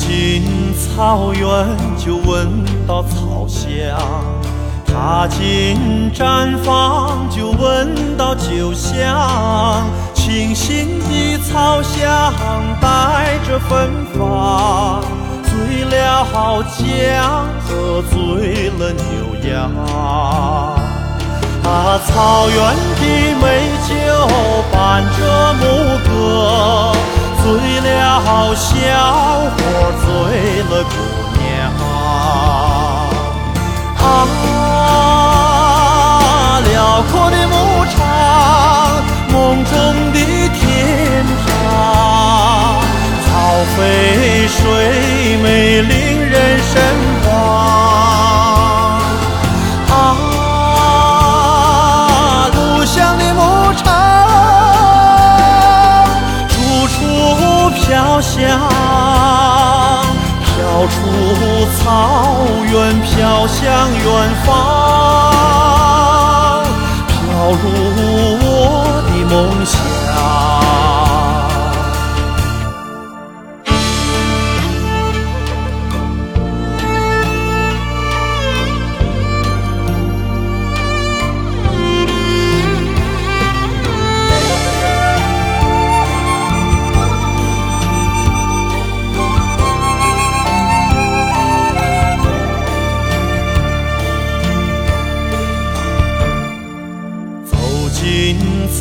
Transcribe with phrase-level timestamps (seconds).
[0.00, 0.42] 进
[0.74, 1.44] 草原
[1.98, 2.48] 就闻
[2.88, 3.68] 到草香，
[4.86, 12.32] 踏进毡房就闻到酒香，清新的草香
[12.80, 15.02] 带着芬芳，
[15.44, 16.26] 醉了
[16.78, 19.04] 姜和醉了牛
[19.52, 19.70] 羊。
[21.62, 22.58] 啊，草原
[22.96, 23.02] 的
[23.38, 23.44] 美
[23.86, 23.90] 酒
[24.72, 25.18] 伴着
[25.60, 25.60] 牧
[26.08, 26.10] 歌。
[27.42, 27.46] 醉
[27.80, 28.68] 了乡，
[30.70, 30.90] 了姑
[31.36, 31.42] 娘。
[33.98, 34.04] 啊，
[36.64, 37.54] 辽阔的牧
[37.86, 37.98] 场，
[39.32, 39.72] 梦中
[40.12, 40.18] 的
[40.54, 41.48] 天堂，
[43.26, 43.28] 草
[43.76, 43.78] 肥
[44.46, 44.58] 水
[45.42, 45.92] 美，令
[46.24, 46.72] 人神
[47.26, 47.28] 往。
[49.90, 49.92] 啊，
[52.54, 53.40] 故乡的牧
[53.74, 53.84] 场。
[56.48, 56.54] 处
[56.86, 56.98] 处
[57.70, 58.38] 飘香，
[60.72, 60.94] 到处
[61.78, 62.38] 草
[62.70, 63.58] 原，飘向
[63.92, 64.04] 远
[64.46, 64.48] 方，
[67.08, 67.10] 飘
[67.50, 67.64] 入
[68.40, 69.34] 我的梦
[69.66, 70.09] 乡。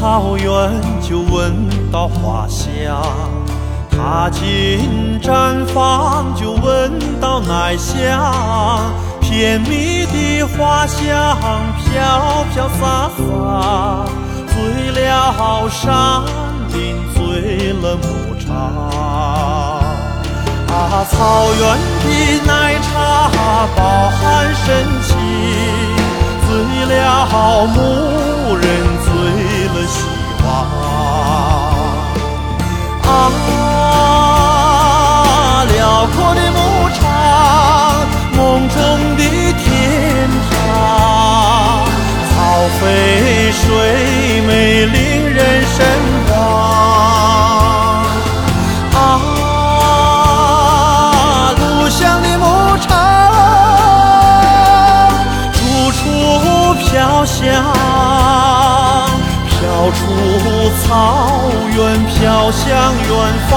[0.00, 0.48] 草原
[1.02, 1.52] 就闻
[1.92, 3.02] 到花香，
[3.90, 11.36] 踏进毡房就闻到奶香，甜蜜的花香
[11.76, 14.06] 飘飘洒洒，
[14.48, 16.22] 醉了山
[16.72, 18.48] 林，醉了牧场。
[20.66, 21.60] 啊，草原
[22.00, 22.08] 的
[22.46, 22.48] 奶
[22.80, 22.88] 茶
[23.76, 24.64] 饱含深
[25.02, 25.12] 情，
[26.48, 26.48] 醉
[26.86, 27.76] 了牧
[36.34, 36.58] 的牧
[36.90, 37.00] 场，
[38.36, 38.76] 梦中
[39.16, 39.22] 的
[39.58, 40.52] 天堂，
[42.28, 42.30] 草
[42.80, 42.82] 肥
[43.52, 43.60] 水
[44.46, 44.50] 美，
[44.86, 44.98] 令
[45.32, 45.76] 人神
[46.30, 46.32] 往。
[48.94, 48.98] 啊，
[51.56, 52.44] 故乡的牧
[52.78, 52.88] 场，
[55.52, 55.58] 处
[55.92, 56.00] 处
[56.78, 56.88] 飘
[57.24, 57.38] 香。
[59.48, 59.58] 飘
[59.92, 60.00] 出
[60.82, 60.88] 草
[61.74, 62.66] 原，飘向
[63.08, 63.10] 远
[63.48, 63.52] 方，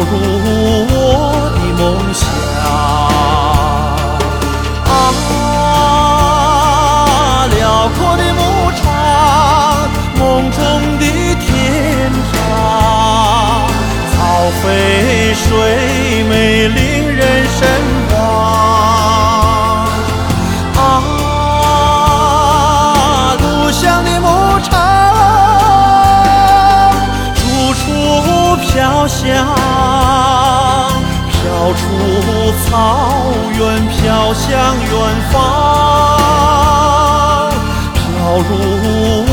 [0.00, 0.18] 入
[0.90, 2.53] 我的梦乡。
[28.74, 29.54] 飘香，
[31.30, 31.80] 飘出
[32.64, 32.74] 草
[33.56, 34.90] 原，飘向远
[35.30, 35.38] 方，
[37.94, 38.02] 飘
[38.50, 39.23] 入